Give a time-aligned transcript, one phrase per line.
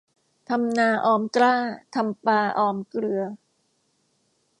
[0.49, 1.53] ทำนาออมกล้า
[1.95, 3.21] ทำปลาออมเกลือ